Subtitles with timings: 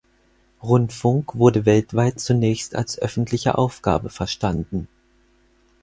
[0.63, 4.87] Rundfunk wurde weltweit zunächst als öffentliche Aufgabe verstanden.